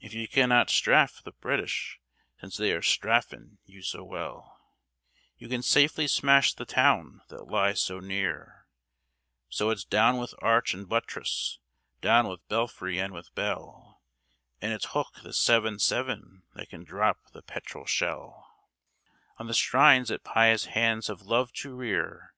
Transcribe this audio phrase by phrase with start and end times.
[0.00, 2.00] If you cannot straf the British,
[2.40, 4.58] since they strafen you so well,
[5.36, 8.64] You can safely smash the town that lies so near,
[9.50, 11.58] So it's down with arch and buttress,
[12.00, 14.00] down with belfry and with bell,
[14.62, 18.48] And it's hoch the seven seven that can drop the petrol shell
[19.36, 22.32] On the shrines that pious hands have loved to rear!